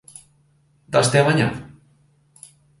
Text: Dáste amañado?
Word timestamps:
Dáste 0.93 1.15
amañado? 1.19 1.57